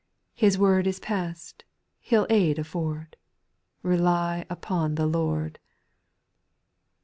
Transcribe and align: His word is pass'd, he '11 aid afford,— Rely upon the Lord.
His 0.33 0.57
word 0.57 0.87
is 0.87 0.99
pass'd, 0.99 1.63
he 1.99 2.15
'11 2.15 2.35
aid 2.35 2.57
afford,— 2.57 3.17
Rely 3.83 4.45
upon 4.49 4.95
the 4.95 5.05
Lord. 5.05 5.59